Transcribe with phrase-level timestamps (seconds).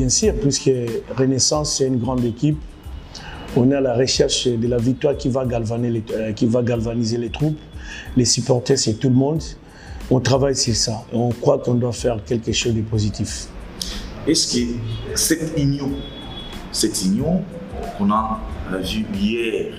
[0.00, 0.70] Bien sûr, puisque
[1.14, 2.58] Renaissance, c'est une grande équipe.
[3.54, 6.62] On est à la recherche de la victoire qui va galvaniser les, euh, qui va
[6.62, 7.58] galvaniser les troupes.
[8.16, 9.42] Les supporters, c'est tout le monde.
[10.10, 11.04] On travaille sur ça.
[11.12, 13.48] Et on croit qu'on doit faire quelque chose de positif.
[14.26, 14.66] Est-ce que
[15.16, 15.90] cette union,
[16.72, 17.42] cette union
[17.98, 18.40] qu'on a
[18.82, 19.74] vue hier,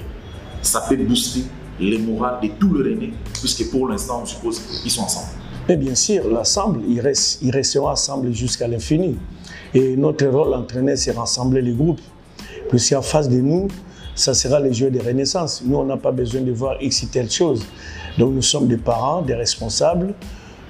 [0.62, 1.46] ça peut booster
[1.80, 5.30] les morales de tout le René, puisque pour l'instant, on suppose qu'ils sont ensemble?
[5.68, 7.02] Mais bien sûr, l'ensemble, ils,
[7.42, 9.18] ils resteront ensemble jusqu'à l'infini.
[9.74, 12.02] Et notre rôle entraîneur, c'est rassembler les groupes.
[12.70, 13.68] Puisqu'en face de nous,
[14.16, 15.64] ça sera les jeux de renaissance.
[15.66, 17.66] Nous, on n'a pas besoin de voir X telle chose.
[18.18, 20.14] Donc nous sommes des parents, des responsables,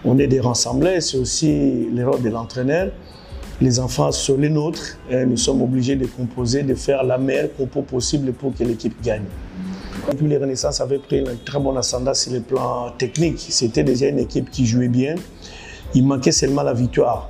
[0.06, 2.92] on est des rassemblés, c'est aussi le rôle de l'entraîneur.
[3.60, 7.82] Les enfants sont les nôtres, nous sommes obligés de composer, de faire la meilleure compo
[7.82, 9.26] possible pour que l'équipe gagne.
[10.22, 13.40] Les Renaissance avaient pris un très bon ascendant sur le plan technique.
[13.50, 15.16] C'était déjà une équipe qui jouait bien.
[15.94, 17.30] Il manquait seulement la victoire.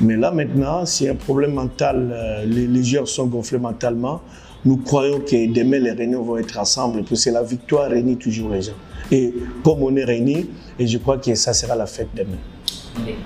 [0.00, 4.20] Mais là maintenant, c'est un problème mental, euh, les, les joueurs sont gonflés mentalement.
[4.64, 8.50] Nous croyons que demain les Réunions vont être ensemble, parce que la victoire réunit toujours
[8.50, 8.72] les gens.
[9.12, 12.38] Et comme on est réunis, et je crois que ça sera la fête demain.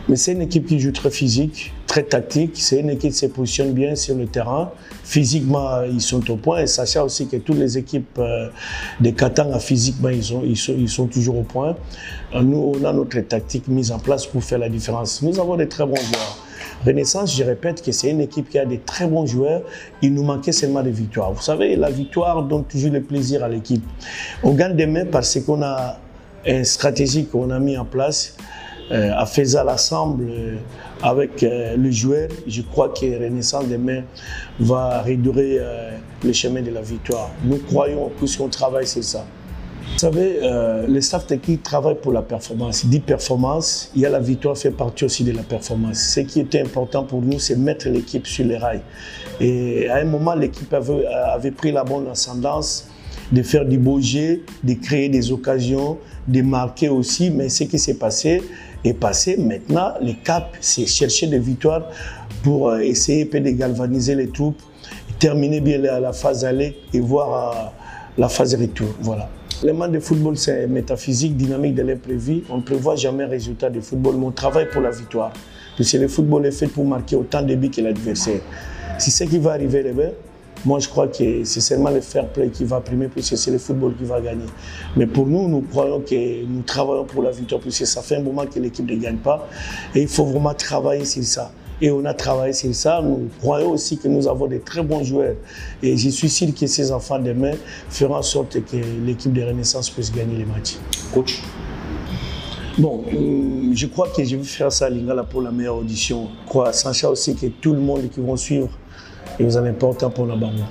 [0.09, 2.53] Mais c'est une équipe qui joue très physique, très tactique.
[2.55, 4.71] C'est une équipe qui se positionne bien sur le terrain.
[5.05, 6.63] Physiquement, ils sont au point.
[6.63, 8.49] Et sachant aussi que toutes les équipes euh,
[8.99, 11.77] de Katanga, physiquement, ils sont toujours au point.
[12.35, 15.21] Euh, Nous, on a notre tactique mise en place pour faire la différence.
[15.21, 16.39] Nous avons des très bons joueurs.
[16.87, 19.63] Renaissance, je répète que c'est une équipe qui a des très bons joueurs.
[20.01, 21.33] Il nous manquait seulement des victoires.
[21.33, 23.85] Vous savez, la victoire donne toujours le plaisir à l'équipe.
[24.43, 25.99] On gagne demain parce qu'on a
[26.47, 28.37] une stratégie qu'on a mis en place
[28.91, 30.57] euh, à faisant l'ensemble euh,
[31.03, 32.29] avec euh, le joueur.
[32.47, 34.03] Je crois que Renaissance demain
[34.61, 35.91] va réduire euh,
[36.25, 37.31] le chemin de la victoire.
[37.45, 39.27] Nous croyons, puisqu'on travaille sur ça.
[39.93, 42.87] Vous savez, euh, le staff technique travaille pour la performance.
[42.87, 45.99] Dit performance, il y a la victoire fait partie aussi de la performance.
[45.99, 48.83] Ce qui était important pour nous, c'est mettre l'équipe sur les rails.
[49.41, 52.87] Et à un moment, l'équipe avait, avait pris la bonne ascendance
[53.33, 55.99] de faire du beau jeu, de créer des occasions,
[56.29, 57.31] de marquer aussi.
[57.31, 58.43] Mais ce qui s'est passé
[58.85, 59.37] est passé.
[59.37, 61.89] Maintenant, le cap, c'est chercher des victoires
[62.43, 64.61] pour euh, essayer de galvaniser les troupes,
[65.19, 67.69] terminer bien la, la phase aller et voir euh,
[68.17, 68.95] la phase retour.
[69.01, 69.29] Voilà.
[69.65, 72.45] Le monde de football, c'est métaphysique, dynamique de l'imprévu.
[72.49, 75.33] On ne prévoit jamais un résultat de football, mais on travaille pour la victoire.
[75.77, 78.41] Parce que le football est fait pour marquer autant de buts que l'adversaire.
[79.01, 80.11] Si ce qui va arriver, les bien,
[80.65, 83.59] moi je crois que c'est seulement le fair play qui va primer, puisque c'est le
[83.59, 84.47] football qui va gagner.
[84.97, 88.23] Mais pour nous, nous croyons que nous travaillons pour la victoire, puisque ça fait un
[88.23, 89.49] moment que l'équipe ne gagne pas.
[89.93, 91.51] Et il faut vraiment travailler sur ça.
[91.81, 93.01] Et on a travaillé sur ça.
[93.03, 95.37] Nous croyons aussi que nous avons de très bons joueurs.
[95.83, 97.53] Et je suis sûr que ces enfants demain
[97.89, 100.77] feront en sorte que l'équipe de Renaissance puisse gagner les matchs.
[101.15, 101.41] Coach,
[102.79, 106.29] Bon, euh, je crois que je vais faire ça à Lingala pour la meilleure audition.
[106.47, 108.69] Quoi, sachant aussi que tout le monde qui vont suivre,
[109.37, 110.63] et vous avez important pour la bango.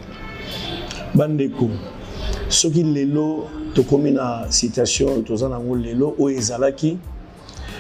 [1.14, 1.70] Bandeko,
[2.48, 6.98] soki lelo tokomi na situation toza nango lelo oyo ezalaki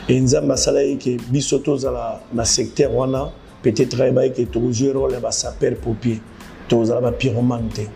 [0.07, 3.31] e nzambe asala ye ke biso tozala na secteur wana
[3.63, 6.19] peut-être ayeba ye ke tokozwi role ya basaper popier
[6.67, 7.87] tozala bapyromane te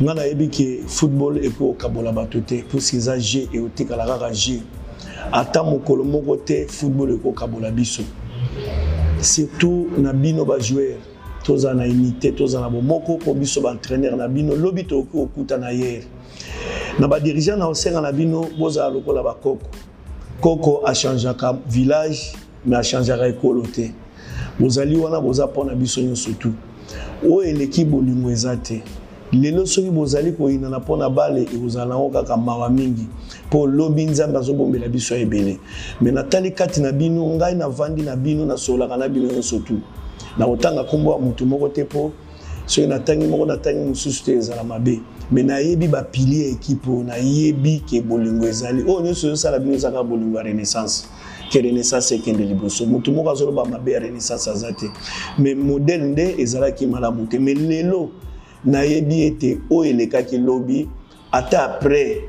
[0.00, 4.60] ngai nayebi ke football ekokabola bato te puisque eza jeu eotikala kaka jeu
[5.32, 8.02] ata mokolo moko te football ekokabola biso.
[9.20, 10.98] Surtout na bino bajoueur
[11.44, 15.70] tozala na unité tozala na bomoko po biso baentraîneur na bino lobi tokoki kokuta na
[15.72, 16.04] yere
[16.98, 19.66] na badirigant na osenga na bino bozala lokola bakoko
[20.42, 22.34] koko achangeaka village
[22.66, 23.92] mais achangeaka ekolo te.
[24.60, 26.52] Bozali wana boza mpona biso nyonso tu.
[27.24, 28.82] Oyo eleki bolingo eza te.
[29.32, 33.06] Lelo soki bozali koyinana mpona bale ekozala nango kaka mawa mingi.
[33.46, 35.58] Mpo lobi nzambe azobombela biso ebele.
[36.00, 39.80] Me natali kati na bino ngai navandi na bino nasololaka na bino nyonso tu.
[40.38, 42.12] Na kotanga nkombo ya motu moko te mpo
[42.66, 45.00] soki natangi moko natangi mosusu te ezala mabe.
[45.30, 48.82] Me nayebi bapilie ya ekipe oyo nayebi ke bolingo ezali.
[48.82, 51.06] Oyo nyonso ezosala bino ezaka bolingo ya renaissance.
[51.50, 52.86] Ke renaissance ekende liboso.
[52.86, 54.90] Motu moko azoloba mabe ya renaissance aza te.
[55.38, 57.38] Me modele nde ezalaki malamu te.
[57.38, 58.10] Me lelo
[58.64, 60.88] nayebi ete oyo elekaki lobi
[61.32, 62.24] ata après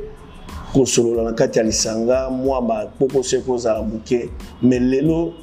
[0.74, 4.30] kosolola na kati ya lisanga mwa bapokoso ekozala moke.
[4.62, 5.34] Me lelo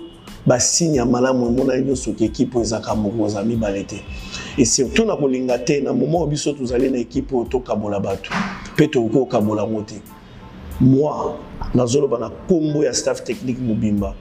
[0.46, 4.02] basigne ya malamu emonani nyonso ke ekipe oyo ezaka moko oza mibale te
[4.58, 8.30] et surtout na kolinga te na moment oyo biso tozali na ekipe oyo tokabola bato
[8.74, 9.94] mpe tokoki kokabola yango te.
[10.80, 11.34] Moi
[11.74, 14.14] nazoloba na nkombo ya staff technique mobimba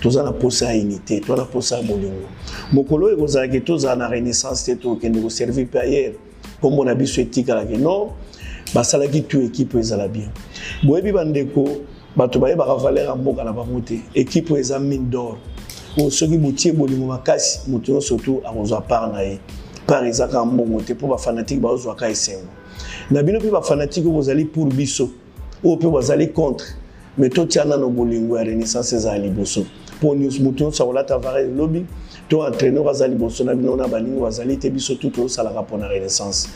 [0.00, 2.28] toza na posa ya unité toza na posa ya bolingo
[2.72, 6.14] mokolo oyo ekozalaki tozala na renaissance te tokende koservir mpe ayere
[6.58, 7.76] nkombo na biso etikalaki.
[7.76, 8.10] Non
[8.74, 10.30] basalaki tu ekipe oyo ezala bien.
[10.82, 11.68] Boyebi bandeko
[12.16, 14.00] bato bayebaka valeur ya mboka na bango te.
[14.14, 15.36] Ekipe oyo eza mine d'or.
[15.98, 19.38] Oyo soki botie bolingo makasi moto nyonso tu akozwa part na ye
[19.90, 22.48] part ezaka mbongo te mpo bafanatike bazozwaka esengo
[23.10, 25.10] na bino mpe bafanatike oyo bozali pour biso
[25.64, 26.66] oyo mpe bazali contre.
[27.18, 29.66] Me totia nano bolingo ya renaissance ezala liboso
[29.98, 31.84] mpo moto nyonso akolata vare elobi
[32.28, 36.48] to entraîneur aza liboso na bino na balingo bazali te biso tu tozosalaka mpona renaissance.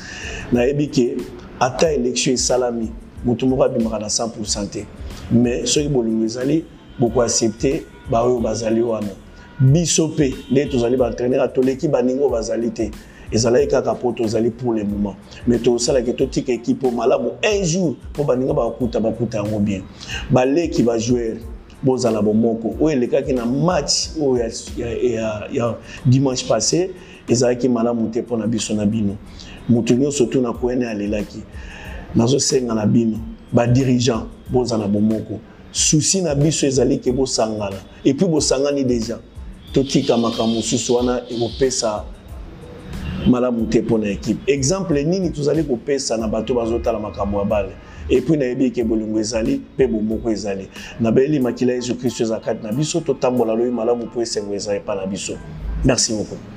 [0.53, 1.17] Nayebi ke
[1.61, 2.89] ata élection esalami
[3.25, 4.87] moto moko abimaka na 100 te
[5.33, 6.65] mais soki bolingo ezali
[6.99, 9.24] bokoaccepte baoyo bazali wana
[9.61, 12.91] biso mpe nde tozali baentraîneur toleki baningo bazali te.
[13.33, 15.17] Ezalaki kaka mpo tozali pour le moment.
[15.47, 19.83] Mais tosalaki totika équipe malamu un jour mpo baninga bakuta bakuta yango bien.
[20.31, 21.37] Baleki bajoueur
[21.83, 22.75] bozala bomoko.
[22.81, 25.77] Oyo elekaki na match oyo ya, ya, ya, ya
[26.07, 26.91] dimanche passé
[27.29, 29.17] ezalaki malamu te mpo na biso na bino.
[29.69, 31.43] Moto nyonso tu na koyene alelaki.
[32.15, 33.19] Nazosenga na bino.
[33.53, 35.41] Badirigant bozala bomoko.
[35.73, 39.19] Susi na biso ezali ke bosangana epuis bosangani deja
[39.75, 42.05] totika makambo mosusu wana ekopesa
[43.27, 44.53] malamu te mpo na ekipe.
[44.53, 47.73] Exemple nini tozali kopesa na bato bazotala makambo ya bale?
[48.09, 50.69] Epuis nayebi eke bolingo ezali mpe bomoko ezali.
[51.01, 54.95] Nabeli makila yesu kristo eza kati na biso totambola loyi malamu mpo esengo ezali epa
[54.95, 55.39] na biso.
[55.85, 56.54] Merci beaucoup